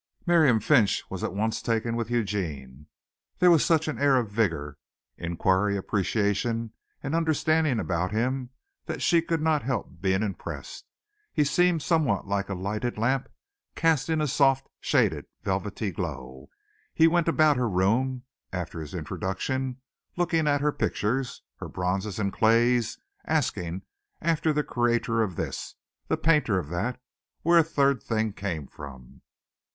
Miriam 0.25 0.59
Finch 0.59 1.03
was 1.11 1.23
at 1.23 1.31
once 1.31 1.61
taken 1.61 1.95
with 1.95 2.09
Eugene. 2.09 2.87
There 3.37 3.51
was 3.51 3.63
such 3.63 3.87
an 3.87 3.99
air 3.99 4.15
of 4.17 4.29
vigor, 4.31 4.79
inquiry, 5.15 5.77
appreciation 5.77 6.73
and 7.03 7.13
understanding 7.13 7.79
about 7.79 8.11
him 8.11 8.49
that 8.87 9.03
she 9.03 9.21
could 9.21 9.43
not 9.43 9.61
help 9.61 10.01
being 10.01 10.23
impressed. 10.23 10.87
He 11.31 11.43
seemed 11.43 11.83
somewhat 11.83 12.25
like 12.25 12.49
a 12.49 12.55
lighted 12.55 12.97
lamp 12.97 13.29
casting 13.75 14.21
a 14.21 14.27
soft, 14.27 14.67
shaded, 14.79 15.27
velvety 15.43 15.91
glow. 15.91 16.49
He 16.95 17.05
went 17.05 17.27
about 17.27 17.57
her 17.57 17.69
room, 17.69 18.23
after 18.51 18.81
his 18.81 18.95
introduction, 18.95 19.81
looking 20.17 20.47
at 20.47 20.61
her 20.61 20.71
pictures, 20.71 21.43
her 21.57 21.69
bronzes 21.69 22.17
and 22.17 22.33
clays, 22.33 22.97
asking 23.27 23.83
after 24.19 24.51
the 24.51 24.63
creator 24.63 25.21
of 25.21 25.35
this, 25.35 25.75
the 26.07 26.17
painter 26.17 26.57
of 26.57 26.69
that, 26.69 26.99
where 27.43 27.59
a 27.59 27.63
third 27.63 28.01
thing 28.01 28.33
came 28.33 28.65
from. 28.65 29.21